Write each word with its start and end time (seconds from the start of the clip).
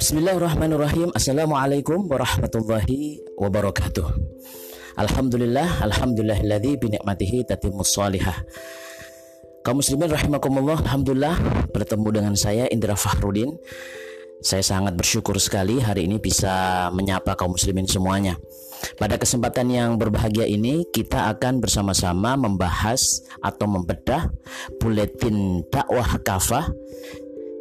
Bismillahirrahmanirrahim. 0.00 1.12
Assalamualaikum 1.12 2.08
warahmatullahi 2.08 3.20
wabarakatuh. 3.36 4.08
Alhamdulillah, 4.96 5.84
alhamdulillahilladzi 5.84 6.72
bi 6.80 6.96
ni'matihi 6.96 7.44
tatimmus 7.44 7.92
shalihah. 7.92 8.32
Kaum 9.60 9.84
muslimin 9.84 10.08
rahimakumullah, 10.08 10.80
alhamdulillah 10.88 11.36
bertemu 11.68 12.08
dengan 12.16 12.32
saya 12.32 12.64
Indra 12.72 12.96
Fahrudin. 12.96 13.52
Saya 14.40 14.64
sangat 14.64 14.96
bersyukur 14.96 15.36
sekali 15.36 15.84
hari 15.84 16.08
ini 16.08 16.16
bisa 16.16 16.88
menyapa 16.96 17.36
kaum 17.36 17.52
muslimin 17.52 17.84
semuanya. 17.84 18.40
Pada 18.96 19.20
kesempatan 19.20 19.68
yang 19.68 20.00
berbahagia 20.00 20.48
ini 20.48 20.88
kita 20.96 21.28
akan 21.36 21.60
bersama-sama 21.60 22.40
membahas 22.40 23.20
atau 23.44 23.68
membedah 23.68 24.32
buletin 24.80 25.60
dakwah 25.68 26.16
kafah 26.24 26.72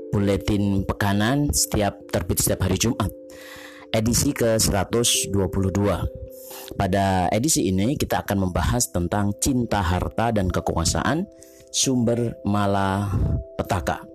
buletin 0.09 0.85
pekanan 0.85 1.49
setiap 1.53 1.97
terbit 2.09 2.41
setiap 2.41 2.65
hari 2.65 2.77
Jumat. 2.77 3.09
Edisi 3.89 4.33
ke-122 4.37 5.79
pada 6.77 7.25
edisi 7.33 7.65
ini 7.65 7.97
kita 7.97 8.21
akan 8.21 8.49
membahas 8.49 8.93
tentang 8.93 9.33
cinta 9.41 9.81
harta 9.81 10.29
dan 10.29 10.53
kekuasaan 10.53 11.25
sumber 11.73 12.37
malapetaka 12.45 14.05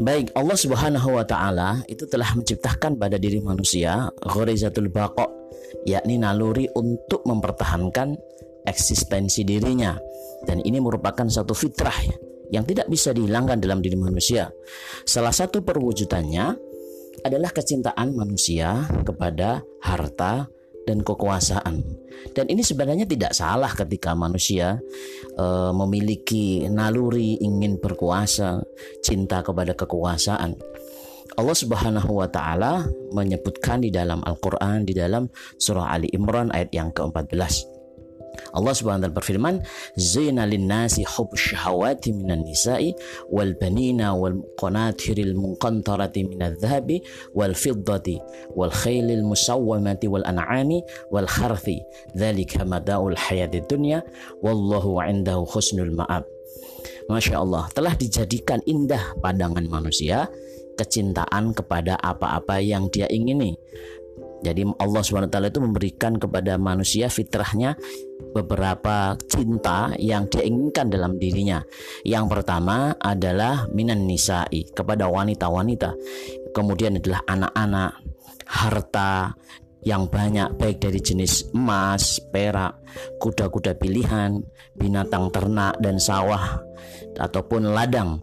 Baik, 0.00 0.32
Allah 0.32 0.56
Subhanahu 0.56 1.20
wa 1.20 1.24
taala 1.28 1.84
itu 1.84 2.08
telah 2.08 2.32
menciptakan 2.32 2.96
pada 2.96 3.20
diri 3.20 3.36
manusia 3.44 4.08
ghorizatul 4.24 4.88
baqa, 4.88 5.28
yakni 5.84 6.16
naluri 6.16 6.72
untuk 6.72 7.20
mempertahankan 7.28 8.16
eksistensi 8.64 9.44
dirinya. 9.44 9.92
Dan 10.40 10.64
ini 10.64 10.80
merupakan 10.80 11.28
satu 11.28 11.52
fitrah 11.52 11.92
yang 12.50 12.66
tidak 12.66 12.86
bisa 12.90 13.14
dihilangkan 13.14 13.58
dalam 13.62 13.78
diri 13.82 13.96
manusia. 13.96 14.50
Salah 15.06 15.32
satu 15.34 15.62
perwujudannya 15.62 16.70
adalah 17.24 17.50
kecintaan 17.54 18.14
manusia 18.16 18.86
kepada 19.04 19.62
harta 19.82 20.48
dan 20.88 21.04
kekuasaan. 21.04 21.84
Dan 22.34 22.46
ini 22.52 22.60
sebenarnya 22.60 23.08
tidak 23.08 23.32
salah 23.32 23.72
ketika 23.72 24.12
manusia 24.12 24.76
e, 25.38 25.46
memiliki 25.72 26.66
naluri 26.68 27.40
ingin 27.40 27.80
berkuasa, 27.80 28.60
cinta 29.00 29.40
kepada 29.40 29.72
kekuasaan. 29.72 30.56
Allah 31.38 31.56
Subhanahu 31.56 32.20
wa 32.20 32.28
taala 32.28 32.84
menyebutkan 33.14 33.80
di 33.86 33.94
dalam 33.94 34.20
Al-Qur'an 34.26 34.82
di 34.82 34.92
dalam 34.92 35.30
surah 35.56 35.94
Ali 35.94 36.10
Imran 36.10 36.50
ayat 36.50 36.74
yang 36.74 36.90
ke-14. 36.90 37.79
Allah 38.50 38.74
Subhanahu 38.74 38.98
wa 38.98 39.04
taala 39.06 39.18
berfirman, 39.18 39.54
"Zina 39.94 40.46
lin-nasi 40.46 41.06
hubb 41.06 41.34
syahawati 41.34 42.14
minan 42.14 42.46
nisa'i 42.46 42.94
wal 43.30 43.54
banina 43.58 44.14
wal 44.14 44.38
qanatiril 44.58 45.34
munqantarati 45.38 46.26
minadh-dhahabi 46.26 47.02
wal 47.34 47.54
fiddati 47.54 48.18
wal 48.54 48.72
khailil 48.72 49.22
musawwamati 49.26 50.10
wal 50.10 50.26
an'ami 50.26 50.82
wal 51.10 51.26
harthi. 51.26 51.82
Dzalika 52.14 52.66
madaul 52.66 53.14
hayatid 53.14 53.70
dunya 53.70 54.02
wallahu 54.42 54.98
'indahu 55.02 55.46
husnul 55.46 55.94
ma'ab." 55.94 56.26
Masya 57.10 57.42
Allah 57.42 57.66
telah 57.74 57.94
dijadikan 57.98 58.62
indah 58.66 59.18
pandangan 59.18 59.66
manusia 59.66 60.30
kecintaan 60.78 61.52
kepada 61.52 61.98
apa-apa 62.00 62.62
yang 62.62 62.88
dia 62.88 63.04
ingini 63.10 63.58
jadi 64.40 64.64
Allah 64.80 65.02
SWT 65.04 65.36
itu 65.36 65.60
memberikan 65.60 66.16
kepada 66.16 66.56
manusia 66.56 67.12
fitrahnya 67.12 67.76
beberapa 68.32 69.12
cinta 69.28 69.92
yang 70.00 70.32
dia 70.32 70.44
inginkan 70.44 70.88
dalam 70.88 71.20
dirinya. 71.20 71.60
Yang 72.08 72.26
pertama 72.32 72.96
adalah 72.96 73.68
minan 73.72 74.08
nisa'i 74.08 74.72
kepada 74.72 75.12
wanita-wanita. 75.12 75.92
Kemudian 76.56 76.96
adalah 76.96 77.20
anak-anak, 77.28 77.90
harta 78.48 79.36
yang 79.80 80.08
banyak 80.08 80.56
baik 80.60 80.80
dari 80.80 81.00
jenis 81.00 81.52
emas, 81.56 82.20
perak, 82.32 82.80
kuda-kuda 83.20 83.76
pilihan, 83.76 84.40
binatang 84.76 85.32
ternak 85.32 85.80
dan 85.80 85.96
sawah 85.96 86.60
ataupun 87.16 87.72
ladang. 87.72 88.20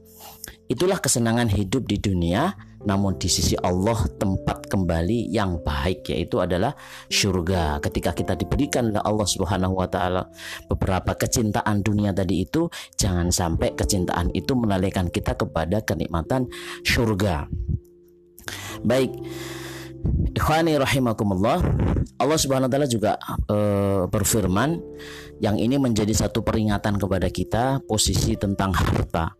Itulah 0.67 1.00
kesenangan 1.00 1.47
hidup 1.47 1.88
di 1.88 1.97
dunia 1.97 2.51
namun 2.85 3.17
di 3.17 3.25
sisi 3.25 3.57
Allah 3.57 3.97
tempat 4.21 4.69
kembali 4.69 5.33
yang 5.33 5.63
baik 5.63 6.13
yaitu 6.13 6.38
adalah 6.38 6.77
surga 7.09 7.81
ketika 7.81 8.13
kita 8.13 8.38
diberikan 8.38 8.93
oleh 8.93 9.01
Allah 9.01 9.27
Subhanahu 9.27 9.81
wa 9.81 9.89
taala 9.89 10.29
beberapa 10.69 11.17
kecintaan 11.17 11.81
dunia 11.81 12.13
tadi 12.13 12.45
itu 12.45 12.69
jangan 12.93 13.33
sampai 13.33 13.73
kecintaan 13.73 14.29
itu 14.38 14.53
melalaikan 14.53 15.09
kita 15.09 15.33
kepada 15.33 15.81
kenikmatan 15.81 16.45
surga 16.85 17.49
baik 18.85 19.11
Ikhwani 20.38 20.78
rahimakumullah 20.78 21.59
Allah 22.18 22.38
subhanahu 22.38 22.69
wa 22.69 22.73
ta'ala 22.73 22.88
juga 22.90 23.18
e, 23.45 23.57
berfirman 24.09 24.79
Yang 25.38 25.57
ini 25.69 25.75
menjadi 25.78 26.13
satu 26.13 26.41
peringatan 26.41 26.97
kepada 26.97 27.29
kita 27.29 27.81
Posisi 27.85 28.34
tentang 28.34 28.73
harta. 28.73 29.38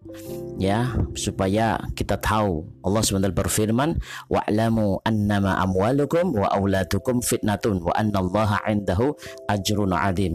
Ya 0.58 0.90
supaya 1.14 1.78
kita 1.94 2.18
tahu 2.18 2.66
Allah 2.82 3.02
SWT 3.06 3.30
berfirman 3.30 3.94
wa'lamu 4.26 4.98
annama 5.06 5.62
amwalukum 5.62 6.34
wa 6.34 6.50
auladukum 6.50 7.22
fitnatun 7.22 7.86
wa 7.86 7.94
annallaha 7.94 8.66
indahu 8.66 9.14
ajrun 9.46 9.94
adim. 9.94 10.34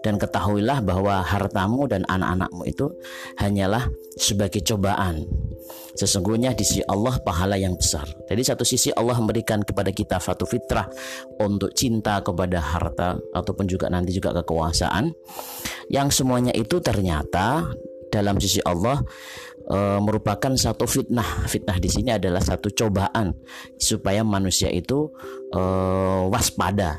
Dan 0.00 0.16
ketahuilah 0.16 0.80
bahwa 0.80 1.20
hartamu 1.20 1.84
dan 1.84 2.08
anak-anakmu 2.08 2.64
itu 2.64 2.88
hanyalah 3.36 3.92
sebagai 4.16 4.64
cobaan. 4.64 5.28
Sesungguhnya 5.98 6.56
di 6.56 6.64
sisi 6.64 6.80
Allah 6.88 7.20
pahala 7.20 7.60
yang 7.60 7.76
besar. 7.76 8.08
Jadi 8.30 8.42
satu 8.46 8.64
sisi 8.64 8.88
Allah 8.94 9.18
memberikan 9.20 9.60
kepada 9.68 9.92
kita 9.92 10.16
satu 10.16 10.48
fitrah 10.48 10.88
untuk 11.44 11.76
cinta 11.76 12.24
kepada 12.24 12.56
harta 12.56 13.20
ataupun 13.36 13.68
juga 13.68 13.92
nanti 13.92 14.16
juga 14.16 14.32
kekuasaan 14.40 15.12
yang 15.92 16.08
semuanya 16.08 16.56
itu 16.56 16.80
ternyata 16.80 17.68
dalam 18.08 18.40
sisi 18.40 18.64
Allah 18.64 19.04
e, 19.68 19.76
merupakan 20.00 20.52
satu 20.56 20.88
fitnah. 20.88 21.44
Fitnah 21.46 21.76
di 21.76 21.88
sini 21.92 22.16
adalah 22.16 22.40
satu 22.40 22.72
cobaan 22.72 23.36
supaya 23.76 24.24
manusia 24.24 24.72
itu 24.72 25.12
e, 25.52 25.60
waspada. 26.32 26.96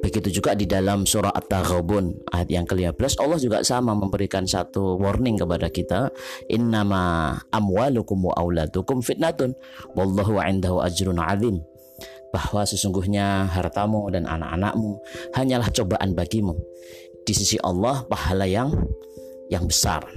Begitu 0.00 0.40
juga 0.40 0.56
di 0.56 0.64
dalam 0.64 1.04
surah 1.04 1.28
At-Taghabun 1.36 2.32
ayat 2.32 2.48
yang 2.48 2.64
ke-15 2.64 3.20
Allah 3.20 3.36
juga 3.36 3.60
sama 3.60 3.92
memberikan 3.92 4.48
satu 4.48 4.96
warning 4.96 5.36
kepada 5.36 5.68
kita. 5.68 6.08
Innama 6.48 7.36
amwalukum 7.52 8.32
wa 8.32 8.32
auladukum 8.40 9.04
fitnatun 9.04 9.52
wallahu 9.92 10.40
indahu 10.40 10.80
ajrun 10.80 11.20
azim. 11.20 11.60
Bahwa 12.32 12.64
sesungguhnya 12.64 13.50
hartamu 13.52 14.08
dan 14.08 14.24
anak-anakmu 14.24 14.96
hanyalah 15.36 15.68
cobaan 15.68 16.16
bagimu. 16.16 16.56
Di 17.28 17.36
sisi 17.36 17.60
Allah 17.60 18.00
pahala 18.08 18.48
yang 18.48 18.72
yang 19.52 19.68
besar. 19.68 20.08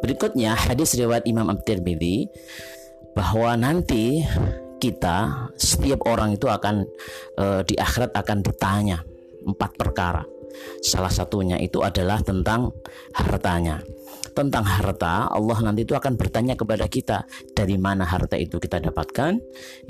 Berikutnya 0.00 0.56
hadis 0.56 0.96
riwayat 0.96 1.28
Imam 1.28 1.46
At-Tirmidzi 1.52 2.26
bahwa 3.14 3.52
nanti 3.60 4.24
kita 4.80 5.46
setiap 5.60 6.08
orang 6.08 6.34
itu 6.34 6.48
akan 6.48 6.88
e, 7.36 7.44
di 7.68 7.76
akhirat 7.76 8.16
akan 8.16 8.38
ditanya 8.40 9.04
empat 9.44 9.76
perkara. 9.76 10.24
Salah 10.82 11.12
satunya 11.12 11.60
itu 11.60 11.84
adalah 11.84 12.18
tentang 12.24 12.72
hartanya. 13.14 13.78
Tentang 14.30 14.62
harta, 14.62 15.26
Allah 15.30 15.58
nanti 15.62 15.82
itu 15.82 15.94
akan 15.94 16.14
bertanya 16.14 16.54
kepada 16.54 16.86
kita 16.86 17.26
dari 17.54 17.76
mana 17.76 18.06
harta 18.06 18.38
itu 18.38 18.62
kita 18.62 18.78
dapatkan, 18.78 19.36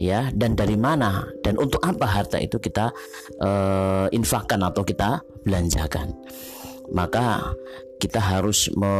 ya, 0.00 0.32
dan 0.32 0.56
dari 0.56 0.80
mana 0.80 1.28
dan 1.44 1.60
untuk 1.60 1.80
apa 1.84 2.08
harta 2.08 2.36
itu 2.40 2.56
kita 2.56 2.92
e, 3.40 3.50
infakkan 4.16 4.60
atau 4.64 4.82
kita 4.84 5.22
belanjakan. 5.44 6.12
Maka 6.90 7.54
kita 8.00 8.18
harus 8.18 8.72
me 8.74 8.92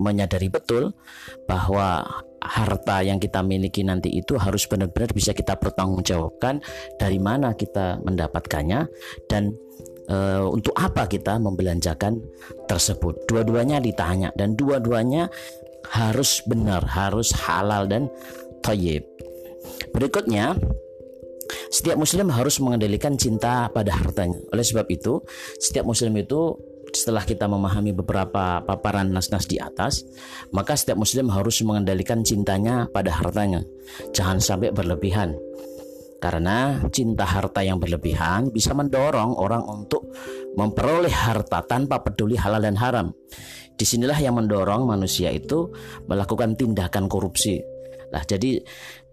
menyadari 0.00 0.48
betul 0.48 0.96
bahwa 1.44 2.02
harta 2.40 3.04
yang 3.04 3.20
kita 3.20 3.44
miliki 3.44 3.84
nanti 3.84 4.08
itu 4.16 4.40
harus 4.40 4.64
benar-benar 4.64 5.12
bisa 5.12 5.36
kita 5.36 5.60
pertanggungjawabkan 5.60 6.64
dari 6.96 7.20
mana 7.20 7.52
kita 7.52 8.00
mendapatkannya 8.00 8.88
dan 9.28 9.52
e, 10.08 10.16
untuk 10.48 10.72
apa 10.76 11.04
kita 11.06 11.36
membelanjakan 11.36 12.18
tersebut. 12.64 13.28
Dua-duanya 13.28 13.78
ditanya 13.78 14.32
dan 14.34 14.56
dua-duanya 14.56 15.28
harus 15.92 16.40
benar, 16.44 16.84
harus 16.88 17.32
halal 17.46 17.84
dan 17.88 18.08
thayyib. 18.64 19.04
Berikutnya, 19.92 20.56
setiap 21.70 21.98
muslim 21.98 22.30
harus 22.30 22.58
mengendalikan 22.62 23.16
cinta 23.18 23.68
pada 23.72 23.94
hartanya. 23.94 24.38
Oleh 24.54 24.64
sebab 24.64 24.86
itu, 24.90 25.20
setiap 25.58 25.86
muslim 25.88 26.14
itu 26.16 26.54
setelah 26.90 27.22
kita 27.22 27.46
memahami 27.46 27.94
beberapa 27.94 28.62
paparan 28.62 29.10
nas-nas 29.10 29.46
di 29.46 29.56
atas, 29.58 30.04
maka 30.50 30.74
setiap 30.74 30.98
muslim 30.98 31.30
harus 31.30 31.62
mengendalikan 31.62 32.22
cintanya 32.26 32.86
pada 32.90 33.14
hartanya. 33.14 33.62
Jangan 34.14 34.38
sampai 34.42 34.74
berlebihan. 34.74 35.34
Karena 36.20 36.76
cinta 36.92 37.24
harta 37.24 37.64
yang 37.64 37.80
berlebihan 37.80 38.52
bisa 38.52 38.76
mendorong 38.76 39.40
orang 39.40 39.64
untuk 39.64 40.12
memperoleh 40.52 41.08
harta 41.08 41.64
tanpa 41.64 42.04
peduli 42.04 42.36
halal 42.36 42.60
dan 42.60 42.76
haram. 42.76 43.08
Di 43.72 43.88
sinilah 43.88 44.20
yang 44.20 44.36
mendorong 44.36 44.84
manusia 44.84 45.32
itu 45.32 45.72
melakukan 46.04 46.60
tindakan 46.60 47.08
korupsi. 47.08 47.64
Nah, 48.12 48.20
jadi 48.26 48.60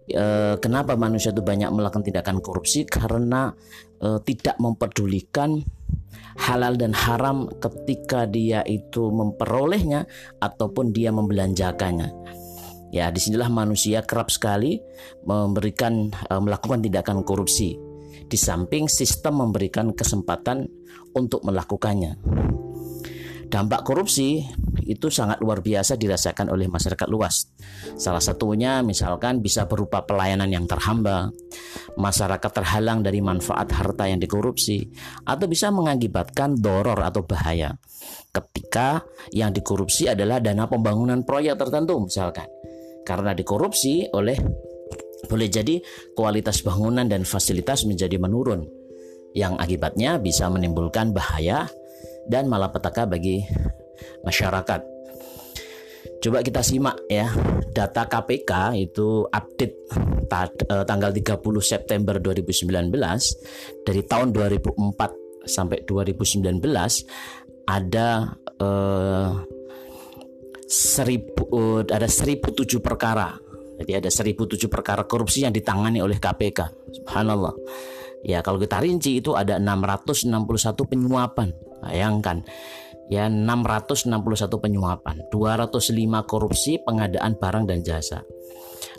e, 0.08 0.56
kenapa 0.58 0.96
manusia 0.96 1.30
itu 1.30 1.44
banyak 1.44 1.68
melakukan 1.70 2.04
tindakan 2.04 2.40
korupsi 2.40 2.88
karena 2.88 3.52
e, 4.00 4.18
tidak 4.24 4.56
mempedulikan 4.56 5.60
halal 6.38 6.78
dan 6.78 6.94
haram 6.94 7.50
ketika 7.58 8.24
dia 8.24 8.62
itu 8.64 9.10
memperolehnya 9.10 10.06
ataupun 10.38 10.94
dia 10.94 11.10
membelanjakannya. 11.10 12.10
Ya, 12.88 13.12
di 13.12 13.20
sinilah 13.20 13.52
manusia 13.52 14.00
kerap 14.00 14.32
sekali 14.32 14.80
memberikan 15.28 16.08
e, 16.08 16.32
melakukan 16.40 16.80
tindakan 16.80 17.24
korupsi. 17.24 17.76
Di 18.28 18.36
samping 18.36 18.92
sistem 18.92 19.40
memberikan 19.40 19.96
kesempatan 19.96 20.68
untuk 21.16 21.40
melakukannya. 21.48 22.20
Dampak 23.48 23.80
korupsi 23.80 24.44
itu 24.84 25.08
sangat 25.08 25.40
luar 25.40 25.64
biasa 25.64 25.96
dirasakan 25.96 26.52
oleh 26.52 26.68
masyarakat 26.68 27.08
luas. 27.08 27.48
Salah 27.96 28.20
satunya 28.20 28.84
misalkan 28.84 29.40
bisa 29.40 29.64
berupa 29.64 30.04
pelayanan 30.04 30.52
yang 30.52 30.68
terhamba, 30.68 31.32
masyarakat 31.96 32.50
terhalang 32.52 33.00
dari 33.00 33.24
manfaat 33.24 33.72
harta 33.72 34.04
yang 34.04 34.20
dikorupsi, 34.20 34.88
atau 35.24 35.48
bisa 35.48 35.72
mengakibatkan 35.72 36.60
doror 36.60 37.00
atau 37.00 37.24
bahaya. 37.24 37.72
Ketika 38.32 39.00
yang 39.32 39.52
dikorupsi 39.52 40.08
adalah 40.12 40.44
dana 40.44 40.68
pembangunan 40.68 41.24
proyek 41.24 41.56
tertentu 41.56 42.00
misalkan. 42.04 42.48
Karena 43.04 43.32
dikorupsi 43.32 44.12
oleh 44.12 44.36
boleh 45.28 45.48
jadi 45.48 45.80
kualitas 46.12 46.60
bangunan 46.60 47.08
dan 47.08 47.24
fasilitas 47.24 47.88
menjadi 47.88 48.20
menurun 48.20 48.62
yang 49.36 49.56
akibatnya 49.60 50.16
bisa 50.20 50.48
menimbulkan 50.48 51.12
bahaya 51.12 51.68
dan 52.28 52.46
malapetaka 52.46 53.08
bagi 53.08 53.42
masyarakat. 54.22 54.80
Coba 56.18 56.42
kita 56.42 56.66
simak 56.66 56.98
ya, 57.06 57.30
data 57.70 58.06
KPK 58.10 58.74
itu 58.74 59.22
update 59.30 59.76
eh, 60.66 60.84
tanggal 60.84 61.10
30 61.14 61.38
September 61.62 62.18
2019 62.18 62.90
dari 63.86 64.02
tahun 64.02 64.34
2004 64.34 65.46
sampai 65.46 65.86
2019 65.86 66.58
ada 67.70 68.08
eh, 68.58 69.30
seribu 70.66 71.42
eh, 71.54 71.82
ada 71.86 72.08
1007 72.10 72.82
perkara. 72.82 73.38
Jadi 73.78 73.92
ada 73.94 74.10
1007 74.10 74.66
perkara 74.66 75.06
korupsi 75.06 75.46
yang 75.46 75.54
ditangani 75.54 76.02
oleh 76.02 76.18
KPK. 76.18 76.66
Subhanallah. 76.98 77.54
Ya, 78.26 78.42
kalau 78.42 78.58
kita 78.58 78.82
rinci 78.82 79.22
itu 79.22 79.38
ada 79.38 79.62
661 79.62 80.34
penyuapan 80.82 81.54
Bayangkan 81.82 82.42
ya 83.08 83.26
661 83.32 84.12
penyuapan, 84.60 85.16
205 85.32 86.28
korupsi 86.28 86.76
pengadaan 86.84 87.40
barang 87.40 87.64
dan 87.64 87.80
jasa, 87.80 88.20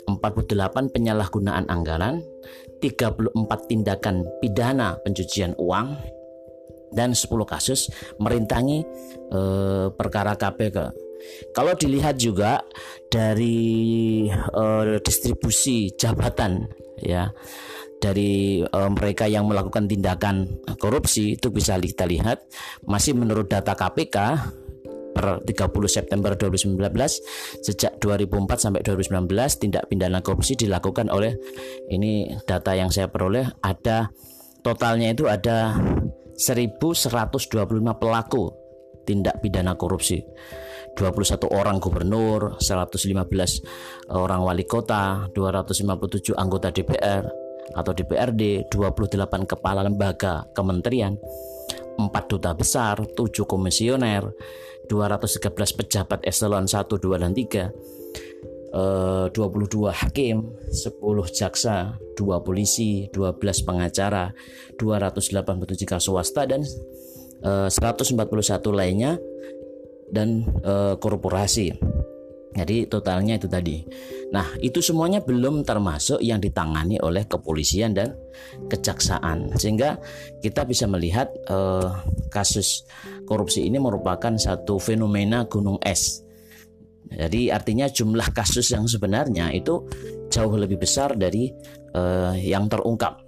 48 0.06 0.90
penyalahgunaan 0.90 1.70
anggaran, 1.70 2.18
34 2.82 3.30
tindakan 3.70 4.26
pidana 4.42 4.98
pencucian 5.06 5.54
uang, 5.56 5.94
dan 6.90 7.14
10 7.14 7.30
kasus 7.46 7.88
merintangi 8.18 8.82
eh, 9.30 9.86
perkara 9.94 10.34
KPK. 10.34 10.78
Kalau 11.54 11.76
dilihat 11.76 12.18
juga 12.18 12.64
dari 13.06 14.26
eh, 14.32 14.98
distribusi 14.98 15.94
jabatan 15.94 16.66
ya 16.98 17.30
dari 18.00 18.64
e, 18.64 18.78
mereka 18.90 19.28
yang 19.28 19.46
melakukan 19.46 19.86
tindakan 19.86 20.48
korupsi 20.80 21.36
itu 21.36 21.52
bisa 21.52 21.76
kita 21.76 22.08
lihat 22.08 22.42
masih 22.88 23.12
menurut 23.14 23.46
data 23.46 23.76
KPK 23.76 24.16
per 25.10 25.44
30 25.44 25.68
September 25.90 26.32
2019 26.32 26.80
sejak 27.60 28.00
2004 28.00 28.56
sampai 28.56 28.80
2019 28.80 29.28
tindak 29.60 29.84
pidana 29.90 30.24
korupsi 30.24 30.56
dilakukan 30.56 31.12
oleh 31.12 31.36
ini 31.92 32.32
data 32.48 32.72
yang 32.72 32.88
saya 32.88 33.12
peroleh 33.12 33.44
ada 33.60 34.08
totalnya 34.64 35.12
itu 35.12 35.28
ada 35.28 35.76
1125 36.40 37.52
pelaku 38.00 38.44
tindak 39.04 39.42
pidana 39.44 39.76
korupsi. 39.76 40.24
21 40.94 41.46
orang 41.54 41.78
gubernur, 41.78 42.58
115 42.58 43.62
orang 44.10 44.40
wali 44.42 44.66
kota, 44.66 45.30
257 45.34 46.34
anggota 46.34 46.74
DPR, 46.74 47.22
atau 47.74 47.92
DPRD, 47.94 48.66
28 48.70 49.46
kepala 49.46 49.86
lembaga 49.86 50.46
kementerian, 50.56 51.14
4 51.96 52.30
duta 52.30 52.54
besar, 52.56 52.98
7 53.04 53.46
komisioner, 53.46 54.26
213 54.90 55.78
pejabat 55.78 56.20
eselon 56.26 56.66
1, 56.66 56.86
2 56.86 57.22
dan 57.22 57.32
3, 57.36 57.70
22 58.70 59.90
eh, 59.90 59.94
hakim, 59.94 60.54
10 60.70 61.02
jaksa, 61.34 61.98
2 62.14 62.46
polisi, 62.46 63.10
12 63.10 63.66
pengacara, 63.66 64.30
287 64.78 65.74
jika 65.74 65.98
swasta 65.98 66.46
dan 66.46 66.62
141 67.42 68.14
eh, 68.22 68.70
lainnya 68.70 69.12
dan 70.14 70.46
eh, 70.62 70.94
korporasi. 70.98 71.74
Jadi 72.50 72.90
totalnya 72.90 73.38
itu 73.38 73.46
tadi. 73.46 73.82
Nah, 74.30 74.46
itu 74.62 74.78
semuanya 74.78 75.18
belum 75.18 75.66
termasuk 75.66 76.22
yang 76.22 76.38
ditangani 76.38 77.02
oleh 77.02 77.26
kepolisian 77.26 77.98
dan 77.98 78.14
kejaksaan. 78.70 79.58
Sehingga 79.58 79.98
kita 80.38 80.62
bisa 80.62 80.86
melihat 80.86 81.34
eh, 81.50 81.90
kasus 82.30 82.86
korupsi 83.26 83.66
ini 83.66 83.82
merupakan 83.82 84.30
satu 84.38 84.78
fenomena 84.78 85.50
gunung 85.50 85.82
es. 85.82 86.22
Jadi 87.10 87.50
artinya 87.50 87.90
jumlah 87.90 88.30
kasus 88.30 88.70
yang 88.70 88.86
sebenarnya 88.86 89.50
itu 89.50 89.82
jauh 90.30 90.54
lebih 90.54 90.78
besar 90.78 91.18
dari 91.18 91.50
eh, 91.90 92.34
yang 92.46 92.70
terungkap. 92.70 93.18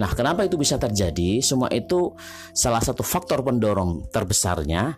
Nah, 0.00 0.10
kenapa 0.16 0.48
itu 0.48 0.56
bisa 0.56 0.80
terjadi? 0.80 1.44
Semua 1.44 1.68
itu 1.68 2.16
salah 2.56 2.80
satu 2.80 3.04
faktor 3.04 3.44
pendorong 3.44 4.08
terbesarnya 4.08 4.96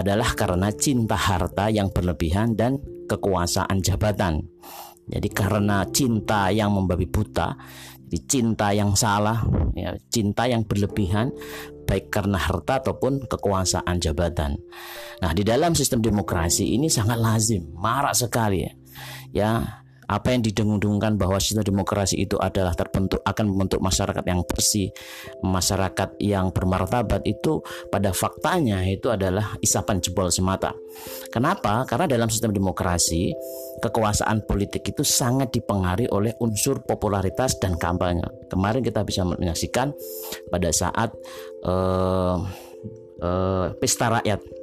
adalah 0.00 0.32
karena 0.32 0.72
cinta 0.72 1.18
harta 1.18 1.68
yang 1.68 1.92
berlebihan 1.92 2.56
dan 2.56 2.80
kekuasaan 3.10 3.82
jabatan. 3.82 4.46
Jadi 5.10 5.28
karena 5.34 5.82
cinta 5.90 6.54
yang 6.54 6.70
membabi 6.70 7.10
buta, 7.10 7.58
jadi 8.06 8.18
cinta 8.30 8.70
yang 8.70 8.94
salah, 8.94 9.42
ya, 9.74 9.98
cinta 10.06 10.46
yang 10.46 10.62
berlebihan 10.62 11.34
baik 11.90 12.06
karena 12.14 12.38
harta 12.38 12.78
ataupun 12.78 13.26
kekuasaan 13.26 13.98
jabatan. 13.98 14.54
Nah, 15.18 15.34
di 15.34 15.42
dalam 15.42 15.74
sistem 15.74 15.98
demokrasi 15.98 16.78
ini 16.78 16.86
sangat 16.86 17.18
lazim, 17.18 17.74
marak 17.74 18.14
sekali 18.14 18.62
ya. 18.62 18.72
Ya, 19.30 19.50
apa 20.10 20.34
yang 20.34 20.42
didengung-dengungkan 20.42 21.14
bahwa 21.14 21.38
sistem 21.38 21.62
demokrasi 21.62 22.18
itu 22.18 22.34
adalah 22.42 22.74
terbentuk 22.74 23.22
akan 23.22 23.44
membentuk 23.46 23.78
masyarakat 23.78 24.24
yang 24.26 24.42
bersih, 24.42 24.90
masyarakat 25.38 26.18
yang 26.18 26.50
bermartabat 26.50 27.22
itu 27.22 27.62
pada 27.94 28.10
faktanya 28.10 28.82
itu 28.90 29.06
adalah 29.06 29.54
isapan 29.62 30.02
jebol 30.02 30.26
semata. 30.34 30.74
Kenapa? 31.30 31.86
Karena 31.86 32.10
dalam 32.10 32.26
sistem 32.26 32.50
demokrasi 32.50 33.30
kekuasaan 33.78 34.42
politik 34.50 34.82
itu 34.90 35.06
sangat 35.06 35.54
dipengaruhi 35.54 36.10
oleh 36.10 36.34
unsur 36.42 36.82
popularitas 36.82 37.62
dan 37.62 37.78
kampanye. 37.78 38.26
Kemarin 38.50 38.82
kita 38.82 39.06
bisa 39.06 39.22
menyaksikan 39.22 39.94
pada 40.50 40.74
saat 40.74 41.14
uh, 41.62 42.42
uh, 43.22 43.66
pesta 43.78 44.10
rakyat 44.18 44.59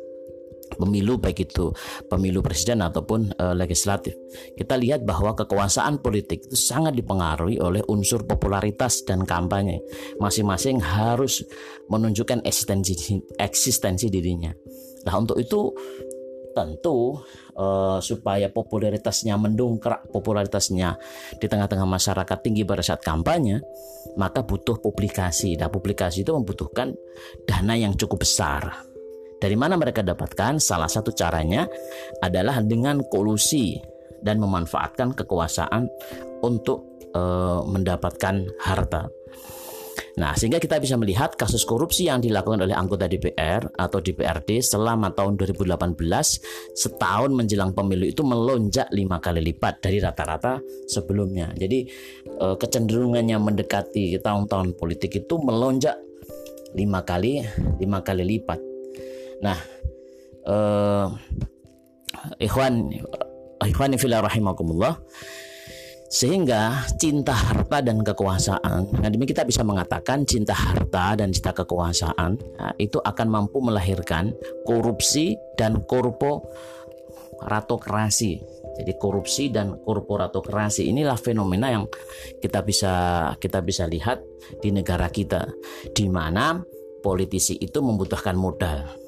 pemilu 0.77 1.17
baik 1.17 1.49
itu 1.49 1.73
pemilu 2.07 2.39
presiden 2.45 2.85
ataupun 2.85 3.35
uh, 3.35 3.53
legislatif. 3.57 4.13
Kita 4.55 4.77
lihat 4.77 5.03
bahwa 5.03 5.33
kekuasaan 5.33 5.99
politik 5.99 6.45
itu 6.47 6.55
sangat 6.55 6.93
dipengaruhi 6.95 7.59
oleh 7.59 7.81
unsur 7.89 8.23
popularitas 8.23 9.03
dan 9.03 9.25
kampanye. 9.25 9.81
Masing-masing 10.21 10.79
harus 10.79 11.43
menunjukkan 11.89 12.45
eksistensi 12.45 13.19
eksistensi 13.41 14.07
dirinya. 14.07 14.53
Nah, 15.03 15.13
untuk 15.17 15.39
itu 15.39 15.71
tentu 16.57 17.21
uh, 17.53 18.01
supaya 18.01 18.49
popularitasnya 18.49 19.37
mendongkrak 19.37 20.09
popularitasnya 20.09 20.97
di 21.37 21.45
tengah-tengah 21.45 21.85
masyarakat 21.85 22.37
tinggi 22.41 22.65
pada 22.65 22.81
saat 22.81 23.05
kampanye 23.05 23.61
maka 24.17 24.41
butuh 24.41 24.81
publikasi. 24.81 25.53
Nah, 25.61 25.69
publikasi 25.69 26.25
itu 26.25 26.33
membutuhkan 26.33 26.97
dana 27.45 27.77
yang 27.77 27.93
cukup 27.93 28.25
besar. 28.25 28.86
Dari 29.37 29.53
mana 29.53 29.77
mereka 29.77 30.01
dapatkan? 30.01 30.57
Salah 30.57 30.89
satu 30.89 31.13
caranya 31.13 31.69
adalah 32.25 32.61
dengan 32.65 33.05
kolusi 33.05 33.77
dan 34.21 34.41
memanfaatkan 34.41 35.13
kekuasaan 35.13 35.85
untuk 36.41 36.97
e, 37.13 37.21
mendapatkan 37.65 38.35
harta. 38.65 39.05
Nah, 40.17 40.33
sehingga 40.33 40.57
kita 40.57 40.81
bisa 40.81 40.97
melihat 40.97 41.37
kasus 41.37 41.61
korupsi 41.61 42.09
yang 42.09 42.17
dilakukan 42.17 42.65
oleh 42.65 42.73
anggota 42.73 43.05
DPR 43.05 43.61
atau 43.77 44.01
DPRD 44.01 44.65
selama 44.65 45.13
tahun 45.13 45.37
2018 45.37 45.93
setahun 46.73 47.29
menjelang 47.29 47.77
pemilu 47.77 48.09
itu 48.09 48.25
melonjak 48.25 48.89
lima 48.89 49.21
kali 49.21 49.45
lipat 49.45 49.85
dari 49.85 50.01
rata-rata 50.01 50.57
sebelumnya. 50.89 51.53
Jadi 51.53 51.85
e, 52.33 52.45
kecenderungannya 52.57 53.37
mendekati 53.37 54.17
tahun-tahun 54.17 54.73
politik 54.73 55.21
itu 55.21 55.37
melonjak 55.37 56.01
lima 56.73 57.05
kali 57.05 57.45
lima 57.77 58.01
kali 58.01 58.25
lipat. 58.25 58.66
Nah, 59.41 59.57
uh, 60.47 61.11
ikhwan 62.41 62.89
ikhwan 63.61 63.97
fillah 63.97 64.21
rahimakumullah. 64.25 64.97
Sehingga 66.07 66.87
cinta 66.95 67.35
harta 67.35 67.83
dan 67.83 67.99
kekuasaan, 67.99 69.03
nah 69.03 69.11
demi 69.11 69.27
kita 69.27 69.43
bisa 69.43 69.59
mengatakan 69.67 70.23
cinta 70.23 70.55
harta 70.55 71.19
dan 71.19 71.35
cinta 71.35 71.51
kekuasaan 71.51 72.39
nah, 72.55 72.71
itu 72.79 72.95
akan 73.03 73.27
mampu 73.27 73.59
melahirkan 73.59 74.31
korupsi 74.63 75.35
dan 75.59 75.83
korporatokrasi. 75.83 78.39
Jadi 78.79 78.95
korupsi 78.95 79.51
dan 79.51 79.83
korporatokrasi 79.83 80.87
inilah 80.87 81.19
fenomena 81.19 81.75
yang 81.75 81.91
kita 82.39 82.63
bisa 82.63 83.35
kita 83.35 83.59
bisa 83.59 83.83
lihat 83.83 84.23
di 84.63 84.71
negara 84.71 85.11
kita, 85.11 85.43
di 85.91 86.07
mana 86.07 86.55
politisi 87.03 87.59
itu 87.59 87.83
membutuhkan 87.83 88.39
modal. 88.39 89.06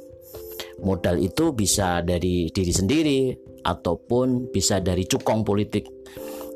Modal 0.81 1.19
itu 1.19 1.51
bisa 1.51 1.99
dari 2.03 2.47
diri 2.49 2.73
sendiri 2.73 3.19
ataupun 3.63 4.49
bisa 4.51 4.79
dari 4.79 5.03
cukong 5.03 5.43
politik 5.43 5.85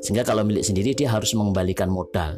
sehingga 0.04 0.20
kalau 0.20 0.44
milik 0.44 0.60
sendiri 0.60 0.92
dia 0.92 1.08
harus 1.08 1.32
mengembalikan 1.32 1.88
modal. 1.88 2.36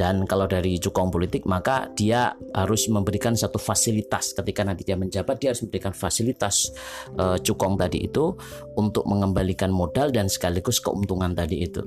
Dan 0.00 0.24
kalau 0.24 0.48
dari 0.48 0.80
cukong 0.80 1.12
politik 1.12 1.44
maka 1.44 1.92
dia 1.92 2.32
harus 2.56 2.88
memberikan 2.88 3.36
satu 3.36 3.60
fasilitas 3.60 4.32
ketika 4.32 4.64
nanti 4.64 4.80
dia 4.80 4.96
menjabat 4.96 5.36
dia 5.36 5.52
harus 5.52 5.60
memberikan 5.60 5.92
fasilitas 5.92 6.72
uh, 7.20 7.36
cukong 7.36 7.76
tadi 7.76 8.08
itu 8.08 8.32
untuk 8.80 9.04
mengembalikan 9.04 9.68
modal 9.68 10.08
dan 10.08 10.32
sekaligus 10.32 10.80
keuntungan 10.80 11.36
tadi 11.36 11.68
itu. 11.68 11.84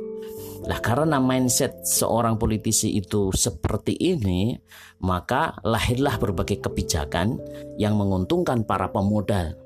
Nah, 0.63 0.79
karena 0.79 1.20
mindset 1.20 1.84
seorang 1.84 2.39
politisi 2.39 2.96
itu 2.96 3.36
seperti 3.36 4.00
ini, 4.00 4.55
maka 5.03 5.60
lahirlah 5.67 6.15
berbagai 6.15 6.63
kebijakan 6.63 7.36
yang 7.75 8.00
menguntungkan 8.00 8.63
para 8.63 8.88
pemodal 8.88 9.60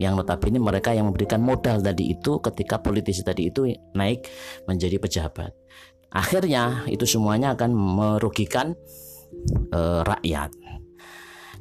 yang 0.00 0.16
notabene 0.16 0.60
mereka 0.60 0.92
yang 0.92 1.08
memberikan 1.08 1.40
modal 1.40 1.80
tadi 1.80 2.16
itu 2.16 2.40
ketika 2.40 2.80
politisi 2.80 3.20
tadi 3.20 3.48
itu 3.48 3.68
naik 3.96 4.28
menjadi 4.68 4.96
pejabat. 4.96 5.52
Akhirnya 6.12 6.84
itu 6.92 7.08
semuanya 7.08 7.56
akan 7.56 7.72
merugikan 7.72 8.76
e, 9.72 9.80
rakyat. 10.04 10.52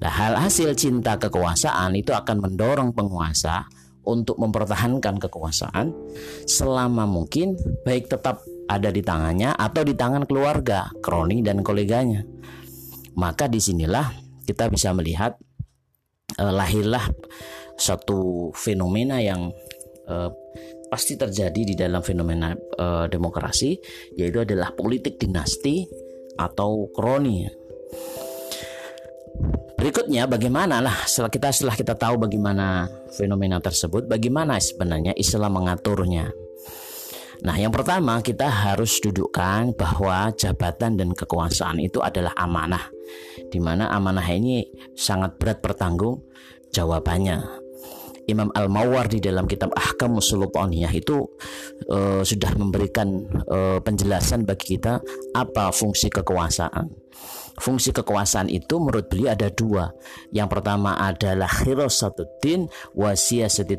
Nah, 0.02 0.12
hal 0.12 0.34
hasil 0.36 0.76
cinta 0.76 1.16
kekuasaan 1.16 1.96
itu 1.96 2.12
akan 2.12 2.44
mendorong 2.44 2.92
penguasa 2.92 3.70
untuk 4.02 4.42
mempertahankan 4.42 5.22
kekuasaan 5.22 5.94
selama 6.50 7.06
mungkin 7.06 7.54
baik 7.86 8.10
tetap 8.10 8.42
ada 8.72 8.88
di 8.88 9.04
tangannya 9.04 9.52
atau 9.52 9.84
di 9.84 9.92
tangan 9.92 10.24
keluarga, 10.24 10.88
kroni 11.04 11.44
dan 11.44 11.60
koleganya. 11.60 12.24
Maka 13.20 13.52
di 13.52 13.60
sinilah 13.60 14.08
kita 14.48 14.72
bisa 14.72 14.96
melihat 14.96 15.36
eh, 16.40 16.54
lahirlah 16.54 17.04
satu 17.76 18.54
fenomena 18.54 19.18
yang 19.18 19.50
uh, 20.06 20.30
pasti 20.86 21.18
terjadi 21.18 21.62
di 21.66 21.74
dalam 21.74 22.06
fenomena 22.06 22.54
uh, 22.54 23.10
demokrasi 23.10 23.74
yaitu 24.14 24.46
adalah 24.46 24.70
politik 24.78 25.18
dinasti 25.18 25.90
atau 26.38 26.94
kroni. 26.94 27.50
Berikutnya 29.82 30.30
bagaimana 30.30 30.78
lah 30.78 30.94
setelah 31.10 31.34
kita 31.34 31.50
setelah 31.50 31.74
kita 31.74 31.98
tahu 31.98 32.22
bagaimana 32.22 32.86
fenomena 33.18 33.58
tersebut, 33.58 34.06
bagaimana 34.06 34.62
sebenarnya 34.62 35.18
Islam 35.18 35.58
mengaturnya. 35.58 36.30
Nah, 37.42 37.58
yang 37.58 37.74
pertama 37.74 38.22
kita 38.22 38.46
harus 38.46 39.02
dudukkan 39.02 39.74
bahwa 39.74 40.30
jabatan 40.38 40.94
dan 40.94 41.10
kekuasaan 41.18 41.82
itu 41.82 41.98
adalah 41.98 42.38
amanah, 42.38 42.94
di 43.50 43.58
mana 43.58 43.90
amanah 43.90 44.26
ini 44.30 44.70
sangat 44.94 45.42
berat 45.42 45.58
bertanggung 45.58 46.22
jawabannya. 46.70 47.61
Imam 48.32 48.48
Al-Mawardi 48.56 49.20
dalam 49.20 49.46
kitab 49.46 49.76
Ahkam 49.76 50.16
Sultaniyah 50.24 50.92
itu 50.96 51.28
uh, 51.92 52.24
sudah 52.24 52.56
memberikan 52.56 53.28
uh, 53.52 53.84
penjelasan 53.84 54.48
bagi 54.48 54.80
kita 54.80 55.04
apa 55.36 55.76
fungsi 55.76 56.08
kekuasaan. 56.08 57.02
Fungsi 57.62 57.94
kekuasaan 57.94 58.48
itu 58.50 58.82
menurut 58.82 59.12
beliau 59.12 59.36
ada 59.36 59.52
dua. 59.54 59.94
Yang 60.34 60.58
pertama 60.58 60.98
adalah 60.98 61.46
khirasatuddin 61.46 62.72
wa 62.98 63.14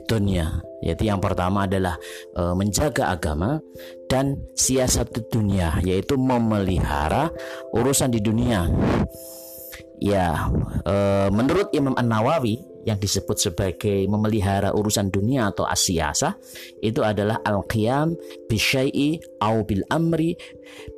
dunia. 0.06 0.62
Yaitu 0.84 1.02
yang 1.10 1.18
pertama 1.18 1.66
adalah 1.66 1.98
e, 2.30 2.42
menjaga 2.54 3.10
agama 3.10 3.58
dan 4.06 4.38
siasat 4.54 5.10
dunia, 5.30 5.82
yaitu 5.82 6.14
memelihara 6.14 7.34
urusan 7.74 8.14
di 8.14 8.20
dunia. 8.22 8.70
Ya, 9.98 10.50
e, 10.86 10.94
menurut 11.34 11.70
Imam 11.74 11.98
An 11.98 12.06
Nawawi 12.06 12.71
yang 12.82 12.98
disebut 12.98 13.38
sebagai 13.38 14.06
memelihara 14.10 14.74
urusan 14.74 15.08
dunia 15.08 15.54
atau 15.54 15.62
asyasa 15.66 16.34
itu 16.82 16.98
adalah 17.02 17.38
al-qiyam 17.46 18.18
bisyai'i 18.50 19.22
au 19.38 19.62
bil 19.62 19.86
amri 19.90 20.34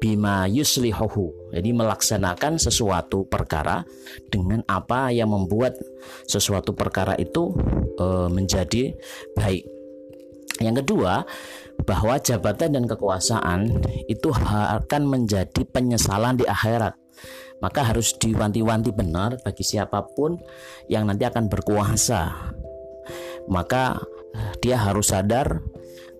bima 0.00 0.48
yuslihuhu. 0.48 1.52
Jadi 1.52 1.70
melaksanakan 1.70 2.56
sesuatu 2.56 3.28
perkara 3.28 3.84
dengan 4.32 4.64
apa 4.66 5.12
yang 5.12 5.30
membuat 5.30 5.76
sesuatu 6.24 6.72
perkara 6.72 7.14
itu 7.20 7.52
e, 8.00 8.06
menjadi 8.32 8.96
baik. 9.36 9.64
Yang 10.62 10.86
kedua, 10.86 11.26
bahwa 11.82 12.14
jabatan 12.22 12.78
dan 12.78 12.84
kekuasaan 12.86 13.60
itu 14.06 14.30
akan 14.54 15.02
menjadi 15.10 15.66
penyesalan 15.66 16.38
di 16.38 16.46
akhirat 16.46 17.03
maka 17.64 17.80
harus 17.80 18.12
diwanti-wanti 18.21 18.92
benar 18.92 19.40
bagi 19.40 19.64
siapa 19.64 20.04
pun 20.04 20.37
yang 20.92 21.09
nanti 21.09 21.25
akan 21.25 21.49
berkuasa. 21.49 22.52
Maka 23.49 23.97
eh, 24.37 24.52
dia 24.61 24.76
harus 24.85 25.09
sadar 25.09 25.64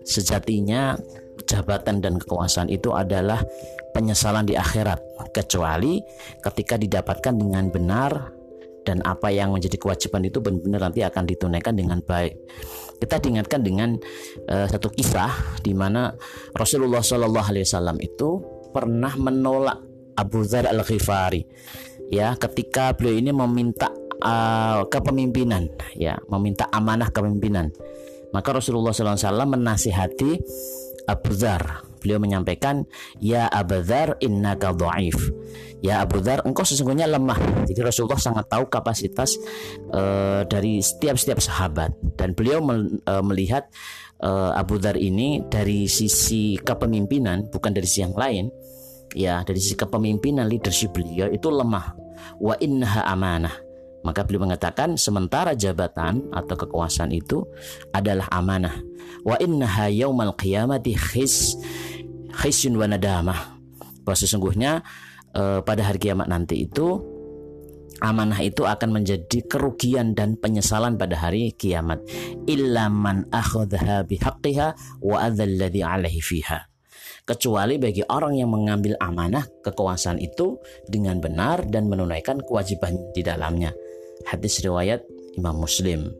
sejatinya 0.01 0.97
jabatan 1.45 2.01
dan 2.01 2.17
kekuasaan 2.17 2.73
itu 2.73 2.89
adalah 2.97 3.45
penyesalan 3.93 4.49
di 4.49 4.57
akhirat 4.57 4.97
kecuali 5.29 6.01
ketika 6.41 6.81
didapatkan 6.81 7.33
dengan 7.37 7.69
benar 7.69 8.33
dan 8.85 9.01
apa 9.05 9.33
yang 9.33 9.53
menjadi 9.53 9.81
kewajiban 9.81 10.25
itu 10.25 10.41
benar-benar 10.41 10.89
nanti 10.89 11.01
akan 11.01 11.23
ditunaikan 11.25 11.73
dengan 11.73 11.99
baik. 12.05 12.37
Kita 13.01 13.17
diingatkan 13.17 13.61
dengan 13.65 13.97
uh, 14.45 14.65
satu 14.69 14.93
kisah 14.93 15.61
di 15.65 15.73
mana 15.73 16.13
Rasulullah 16.53 17.01
Shallallahu 17.01 17.49
Alaihi 17.49 17.65
Wasallam 17.65 17.97
itu 17.97 18.45
pernah 18.69 19.11
menolak 19.17 19.94
Abu 20.15 20.43
Dzar 20.47 20.67
Al 20.67 20.81
Ghifari 20.81 21.43
ya 22.09 22.33
ketika 22.37 22.93
beliau 22.93 23.17
ini 23.17 23.31
meminta 23.33 23.89
uh, 24.21 24.85
kepemimpinan 24.87 25.69
ya 25.97 26.17
meminta 26.29 26.69
amanah 26.71 27.09
kepemimpinan. 27.11 27.71
Maka 28.33 28.51
Rasulullah 28.51 28.91
SAW 28.91 29.47
menasihati 29.47 30.31
Abu 31.07 31.31
Dzar 31.31 31.87
beliau 32.03 32.19
menyampaikan 32.19 32.83
ya 33.17 33.47
Abu 33.47 33.79
Dzar 33.81 34.19
innaka 34.19 34.75
dhaif. 34.75 35.17
Ya 35.79 36.03
Abu 36.03 36.19
Dzar 36.19 36.43
engkau 36.43 36.67
sesungguhnya 36.67 37.07
lemah. 37.07 37.65
Jadi 37.65 37.79
Rasulullah 37.81 38.19
sangat 38.19 38.45
tahu 38.51 38.67
kapasitas 38.67 39.39
uh, 39.89 40.43
dari 40.45 40.83
setiap-setiap 40.83 41.39
sahabat. 41.39 41.95
Dan 42.19 42.35
beliau 42.35 42.59
uh, 42.59 43.23
melihat 43.23 43.71
uh, 44.19 44.51
Abu 44.53 44.77
Dzar 44.77 44.99
ini 44.99 45.41
dari 45.47 45.87
sisi 45.87 46.59
kepemimpinan 46.59 47.49
bukan 47.49 47.71
dari 47.71 47.87
sisi 47.89 48.03
yang 48.05 48.13
lain 48.13 48.51
ya 49.13 49.45
dari 49.45 49.59
sisi 49.61 49.77
kepemimpinan 49.77 50.47
leadership 50.49 50.95
beliau 50.95 51.29
itu 51.29 51.51
lemah. 51.51 51.93
Wa 52.41 52.55
innaha 52.57 53.05
amanah. 53.05 53.55
Maka 54.05 54.21
beliau 54.21 54.45
mengatakan 54.45 55.01
sementara 55.01 55.57
jabatan 55.57 56.29
atau 56.29 56.53
kekuasaan 56.53 57.09
itu 57.09 57.41
adalah 57.89 58.29
amanah. 58.29 58.77
Wa 59.25 59.37
innaha 59.41 59.89
yaumal 59.89 60.37
qiyamati 60.37 60.93
khis 60.93 61.57
khisyun 62.37 62.77
wa 62.77 62.85
nadamah. 62.85 63.57
Bahwa 64.05 64.17
sesungguhnya 64.17 64.85
eh, 65.33 65.59
pada 65.65 65.81
hari 65.89 65.97
kiamat 65.97 66.29
nanti 66.29 66.69
itu 66.69 67.01
amanah 68.05 68.37
itu 68.45 68.67
akan 68.67 69.01
menjadi 69.01 69.41
kerugian 69.49 70.13
dan 70.13 70.37
penyesalan 70.37 71.01
pada 71.01 71.17
hari 71.17 71.49
kiamat. 71.57 72.05
Illa 72.45 72.93
man 72.93 73.25
akhadha 73.33 74.05
bihaqqiha 74.05 75.01
wa 75.01 75.17
adzalladzi 75.25 75.81
alaihi 75.81 76.21
fiha 76.21 76.74
kecuali 77.25 77.81
bagi 77.81 78.05
orang 78.05 78.37
yang 78.37 78.53
mengambil 78.53 78.93
amanah 79.01 79.43
kekuasaan 79.65 80.21
itu 80.21 80.61
dengan 80.85 81.17
benar 81.17 81.65
dan 81.65 81.89
menunaikan 81.89 82.39
kewajiban 82.45 82.95
di 83.17 83.25
dalamnya. 83.25 83.73
Hadis 84.29 84.61
riwayat 84.61 85.01
Imam 85.35 85.57
Muslim. 85.57 86.13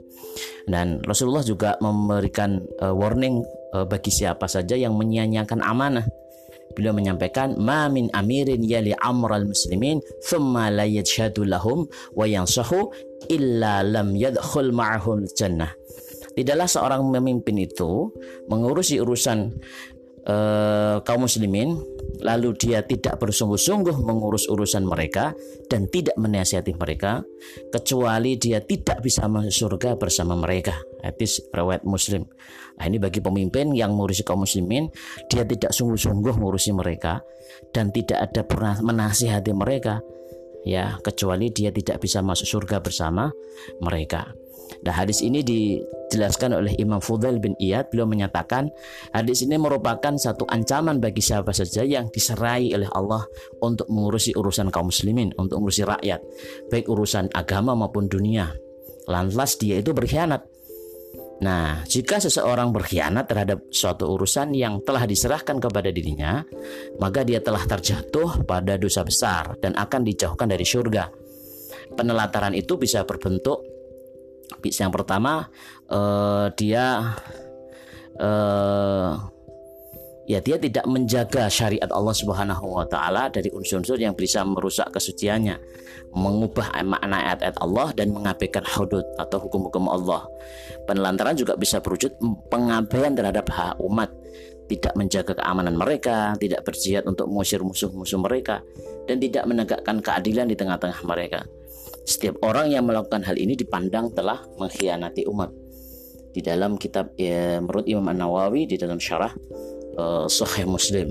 Dan 0.65 0.99
Rasulullah 1.05 1.45
juga 1.45 1.77
memberikan 1.79 2.59
uh, 2.81 2.91
warning 2.91 3.45
uh, 3.71 3.85
bagi 3.85 4.09
siapa 4.11 4.49
saja 4.49 4.73
yang 4.73 4.97
menyia-nyiakan 4.97 5.61
amanah. 5.61 6.03
Beliau 6.75 6.91
menyampaikan, 6.91 7.55
"Ma 7.55 7.87
min 7.87 8.11
amirin 8.11 8.59
yali 8.65 8.91
amral 8.99 9.47
muslimin 9.47 10.03
thumma 10.27 10.67
la 10.73 10.83
yajhadu 10.83 11.47
lahum 11.47 11.87
wa 12.17 12.27
yansahu 12.27 12.91
illa 13.31 13.79
lam 13.85 14.11
yadkhul 14.11 14.75
ma'ahum 14.75 15.23
jannah." 15.37 15.71
Tidaklah 16.35 16.67
seorang 16.67 16.99
pemimpin 17.15 17.55
itu 17.63 18.11
mengurusi 18.51 18.99
urusan 18.99 19.55
uh, 20.25 21.01
kaum 21.05 21.25
muslimin 21.25 21.77
lalu 22.23 22.55
dia 22.57 22.81
tidak 22.81 23.19
bersungguh-sungguh 23.21 24.01
mengurus 24.01 24.47
urusan 24.49 24.87
mereka 24.87 25.35
dan 25.67 25.85
tidak 25.91 26.15
menasihati 26.17 26.73
mereka 26.73 27.21
kecuali 27.69 28.39
dia 28.39 28.63
tidak 28.63 29.03
bisa 29.03 29.27
masuk 29.27 29.53
surga 29.53 29.99
bersama 29.99 30.33
mereka. 30.33 30.79
Hadis 31.05 31.43
riwayat 31.53 31.85
muslim. 31.85 32.25
Nah 32.75 32.85
ini 32.89 32.97
bagi 32.97 33.21
pemimpin 33.21 33.71
yang 33.77 33.93
mengurusi 33.93 34.25
kaum 34.25 34.43
muslimin 34.43 34.89
dia 35.29 35.45
tidak 35.45 35.71
sungguh-sungguh 35.71 36.33
mengurusi 36.39 36.73
mereka 36.73 37.21
dan 37.71 37.93
tidak 37.93 38.31
ada 38.31 38.41
pernah 38.43 38.75
menasihati 38.81 39.53
mereka 39.53 40.01
ya 40.65 40.97
kecuali 40.99 41.53
dia 41.53 41.69
tidak 41.69 42.01
bisa 42.01 42.25
masuk 42.25 42.57
surga 42.57 42.81
bersama 42.81 43.29
mereka 43.85 44.33
Nah 44.85 44.93
hadis 44.93 45.25
ini 45.25 45.41
dijelaskan 45.41 46.57
oleh 46.57 46.73
Imam 46.77 47.01
Fudail 47.01 47.41
bin 47.41 47.57
Iyad. 47.57 47.89
Beliau 47.89 48.05
menyatakan 48.05 48.69
hadis 49.13 49.45
ini 49.45 49.57
merupakan 49.57 50.13
satu 50.15 50.45
ancaman 50.45 51.01
bagi 51.01 51.21
siapa 51.21 51.51
saja 51.51 51.81
yang 51.81 52.09
diserai 52.09 52.71
oleh 52.75 52.89
Allah 52.93 53.25
Untuk 53.61 53.89
mengurusi 53.89 54.33
urusan 54.37 54.69
kaum 54.69 54.89
muslimin 54.89 55.33
Untuk 55.37 55.61
mengurusi 55.61 55.83
rakyat 55.85 56.21
Baik 56.69 56.85
urusan 56.89 57.33
agama 57.33 57.73
maupun 57.73 58.05
dunia. 58.05 58.53
Lantas 59.05 59.57
dia 59.61 59.77
itu 59.77 59.93
berkhianat. 59.93 60.55
Nah, 61.35 61.83
jika 61.83 62.23
seseorang 62.23 62.71
berkhianat 62.71 63.27
terhadap 63.27 63.67
suatu 63.67 64.07
urusan 64.15 64.55
yang 64.55 64.79
telah 64.87 65.03
diserahkan 65.03 65.59
kepada 65.59 65.91
dirinya, 65.91 66.39
maka 66.95 67.27
dia 67.27 67.43
telah 67.43 67.59
terjatuh 67.67 68.47
pada 68.47 68.79
dosa 68.79 69.03
besar 69.03 69.59
dan 69.59 69.75
akan 69.75 70.07
dijauhkan 70.07 70.47
dari 70.47 70.63
surga. 70.63 71.11
Penelataran 71.91 72.55
itu 72.55 72.79
bisa 72.79 73.03
berbentuk 73.03 73.74
yang 74.65 74.93
pertama 74.93 75.49
uh, 75.89 76.49
dia 76.57 77.17
uh, 78.19 79.17
ya 80.25 80.41
dia 80.41 80.57
tidak 80.57 80.85
menjaga 80.89 81.45
syariat 81.47 81.87
Allah 81.93 82.15
Subhanahu 82.17 82.81
wa 82.81 82.85
taala 82.89 83.29
dari 83.29 83.53
unsur-unsur 83.53 84.01
yang 84.01 84.17
bisa 84.17 84.41
merusak 84.41 84.89
kesuciannya, 84.89 85.61
mengubah 86.17 86.73
makna 86.81 87.31
ayat-ayat 87.31 87.57
Allah 87.61 87.93
dan 87.93 88.11
mengabaikan 88.11 88.65
hudud 88.65 89.05
atau 89.21 89.37
hukum-hukum 89.45 89.85
Allah. 89.85 90.25
Penelantaran 90.89 91.37
juga 91.37 91.53
bisa 91.53 91.77
berwujud 91.77 92.17
pengabaian 92.49 93.13
terhadap 93.13 93.45
hak 93.53 93.77
umat, 93.85 94.09
tidak 94.65 94.93
menjaga 94.97 95.37
keamanan 95.37 95.77
mereka, 95.77 96.33
tidak 96.41 96.65
berjihad 96.65 97.05
untuk 97.05 97.29
mengusir 97.29 97.61
musuh-musuh 97.61 98.17
mereka 98.17 98.65
dan 99.05 99.21
tidak 99.21 99.45
menegakkan 99.45 100.01
keadilan 100.01 100.49
di 100.49 100.57
tengah-tengah 100.57 101.01
mereka. 101.05 101.45
Setiap 102.05 102.37
orang 102.45 102.69
yang 102.69 102.85
melakukan 102.85 103.25
hal 103.25 103.33
ini 103.33 103.57
dipandang 103.57 104.13
telah 104.13 104.45
mengkhianati 104.61 105.25
umat. 105.25 105.49
Di 106.29 106.45
dalam 106.45 106.77
kitab 106.77 107.17
ya, 107.17 107.57
menurut 107.57 107.89
Imam 107.89 108.05
An 108.13 108.21
Nawawi 108.21 108.69
di 108.69 108.77
dalam 108.77 109.01
syarah 109.01 109.33
uh, 109.97 110.29
Sahih 110.29 110.69
Muslim. 110.69 111.09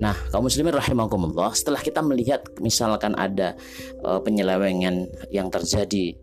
Nah, 0.00 0.14
kaum 0.30 0.46
muslimin 0.46 0.76
rahimakumullah, 0.76 1.52
setelah 1.52 1.80
kita 1.80 2.00
melihat 2.00 2.44
misalkan 2.60 3.16
ada 3.16 3.56
uh, 4.04 4.20
penyelewengan 4.20 5.08
yang 5.32 5.48
terjadi 5.48 6.16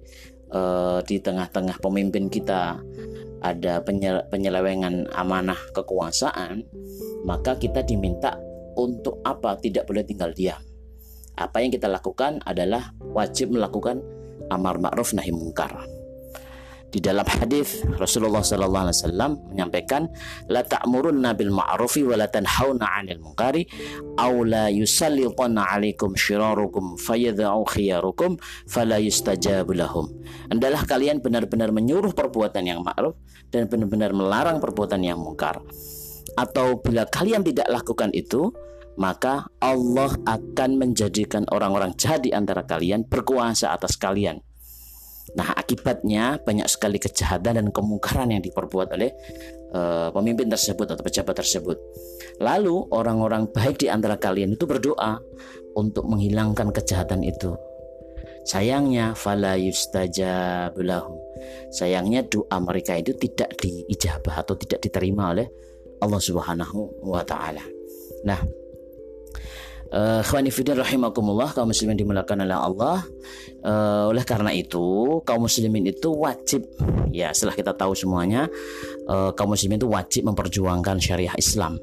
uh, 0.54 1.02
di 1.06 1.22
tengah-tengah 1.22 1.78
pemimpin 1.82 2.30
kita, 2.30 2.78
ada 3.42 3.74
penyelewengan 4.30 5.10
amanah 5.14 5.58
kekuasaan, 5.74 6.66
maka 7.26 7.58
kita 7.58 7.86
diminta 7.86 8.38
untuk 8.78 9.22
apa? 9.26 9.58
Tidak 9.58 9.86
boleh 9.86 10.06
tinggal 10.06 10.34
diam 10.34 10.67
apa 11.38 11.62
yang 11.62 11.70
kita 11.70 11.86
lakukan 11.86 12.41
adalah 12.44 12.91
wajib 13.13 13.53
melakukan 13.53 14.01
amar 14.50 14.82
ma'ruf 14.82 15.13
nahi 15.13 15.29
mungkar. 15.29 15.98
Di 16.88 17.03
dalam 17.03 17.27
hadis 17.27 17.84
Rasulullah 18.00 18.39
sallallahu 18.39 18.88
alaihi 18.88 18.98
wasallam 19.03 19.32
menyampaikan 19.51 20.08
la 20.48 20.63
ta'murunna 20.63 21.36
bil 21.36 21.51
ma'rufi 21.51 22.08
wa 22.08 22.15
la 22.15 22.32
tanhauna 22.32 22.88
'anil 22.88 23.20
munkari 23.20 23.67
aw 24.15 24.32
la 24.48 24.72
yusallitanna 24.72 25.67
'alaikum 25.67 26.15
syirarukum 26.15 26.96
fayadha'u 26.96 27.67
khiyarukum 27.67 28.39
fala 28.72 29.03
yustajabu 29.03 29.75
lahum. 29.75 30.08
Adalah 30.48 30.88
kalian 30.88 31.20
benar-benar 31.20 31.75
menyuruh 31.75 32.15
perbuatan 32.15 32.63
yang 32.63 32.79
ma'ruf 32.79 33.20
dan 33.51 33.67
benar-benar 33.67 34.15
melarang 34.15 34.63
perbuatan 34.63 35.03
yang 35.03 35.20
mungkar. 35.20 35.60
Atau 36.39 36.79
bila 36.79 37.03
kalian 37.03 37.44
tidak 37.44 37.67
lakukan 37.67 38.15
itu, 38.15 38.47
maka 38.98 39.46
Allah 39.62 40.12
akan 40.26 40.82
menjadikan 40.82 41.46
orang-orang 41.54 41.94
jahat 41.96 42.26
di 42.26 42.34
antara 42.34 42.66
kalian 42.66 43.06
berkuasa 43.06 43.72
atas 43.72 43.96
kalian. 43.96 44.42
Nah, 45.38 45.54
akibatnya 45.54 46.40
banyak 46.42 46.66
sekali 46.66 46.98
kejahatan 46.98 47.62
dan 47.62 47.68
kemungkaran 47.70 48.32
yang 48.32 48.42
diperbuat 48.42 48.90
oleh 48.96 49.12
uh, 49.76 50.10
pemimpin 50.10 50.48
tersebut 50.50 50.88
atau 50.88 51.04
pejabat 51.04 51.36
tersebut. 51.36 51.78
Lalu 52.40 52.90
orang-orang 52.96 53.52
baik 53.52 53.84
di 53.84 53.88
antara 53.92 54.16
kalian 54.16 54.56
itu 54.56 54.66
berdoa 54.66 55.20
untuk 55.76 56.08
menghilangkan 56.10 56.74
kejahatan 56.74 57.22
itu. 57.28 57.54
Sayangnya 58.48 59.12
fala 59.14 59.60
yustajabulahum. 59.60 61.20
Sayangnya 61.76 62.24
doa 62.26 62.58
mereka 62.64 62.96
itu 62.96 63.12
tidak 63.20 63.60
diijabah 63.60 64.48
atau 64.48 64.56
tidak 64.56 64.80
diterima 64.88 65.36
oleh 65.36 65.52
Allah 66.00 66.22
Subhanahu 66.24 67.04
wa 67.04 67.22
taala. 67.28 67.62
Nah, 68.24 68.40
Uh, 69.88 70.20
rahimakumullah 70.20 71.56
kaum 71.56 71.72
muslimin 71.72 71.96
dimulakan 71.96 72.44
oleh 72.44 72.60
Allah. 72.60 73.08
Uh, 73.63 74.12
oleh 74.12 74.28
karena 74.28 74.52
itu 74.52 75.20
kaum 75.24 75.48
muslimin 75.48 75.88
itu 75.88 76.12
wajib 76.12 76.68
ya 77.12 77.32
setelah 77.32 77.56
kita 77.56 77.72
tahu 77.72 77.96
semuanya 77.96 78.52
uh, 79.08 79.32
kaum 79.32 79.56
muslimin 79.56 79.80
itu 79.80 79.88
wajib 79.88 80.28
memperjuangkan 80.28 81.00
syariah 81.00 81.34
Islam 81.40 81.80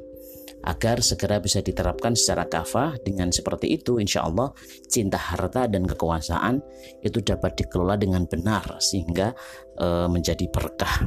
agar 0.65 1.05
segera 1.05 1.45
bisa 1.45 1.61
diterapkan 1.61 2.17
secara 2.17 2.49
kafah 2.49 2.97
dengan 3.05 3.29
seperti 3.29 3.77
itu 3.77 4.01
insya 4.01 4.25
Allah 4.25 4.49
cinta 4.89 5.21
harta 5.21 5.69
dan 5.69 5.85
kekuasaan 5.85 6.65
itu 7.05 7.21
dapat 7.21 7.53
dikelola 7.61 8.01
dengan 8.01 8.25
benar 8.25 8.81
sehingga 8.81 9.37
uh, 9.77 10.09
menjadi 10.09 10.49
berkah 10.49 11.05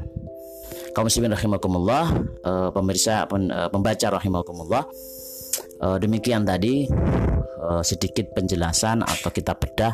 kaum 0.94 1.10
muslimin 1.10 1.34
rahimakumullah 1.34 2.06
uh, 2.46 2.70
pemirsa 2.70 3.26
pen, 3.26 3.50
uh, 3.50 3.70
pembaca 3.70 4.22
rahimakumullah 4.22 4.86
Uh, 5.78 5.98
demikian 6.02 6.42
tadi 6.42 6.90
uh, 7.62 7.84
sedikit 7.86 8.34
penjelasan 8.34 9.06
atau 9.06 9.30
kita 9.30 9.54
bedah 9.54 9.94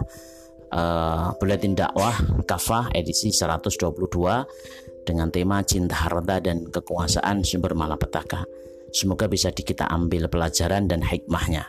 uh, 0.71 1.35
buletin 1.37 1.75
dakwah 1.75 2.15
kafah 2.47 2.89
edisi 2.95 3.29
122 3.29 5.03
dengan 5.03 5.27
tema 5.27 5.59
cinta 5.67 6.07
harta 6.07 6.39
dan 6.39 6.67
kekuasaan 6.71 7.43
sumber 7.43 7.75
malapetaka. 7.75 8.47
Semoga 8.93 9.27
bisa 9.27 9.49
kita 9.51 9.89
ambil 9.89 10.29
pelajaran 10.29 10.87
dan 10.87 11.01
hikmahnya. 11.01 11.65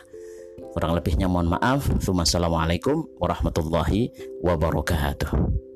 Kurang 0.71 0.95
lebihnya 0.95 1.27
mohon 1.27 1.51
maaf. 1.51 1.87
Wassalamualaikum 2.05 3.07
warahmatullahi 3.19 4.13
wabarakatuh. 4.45 5.74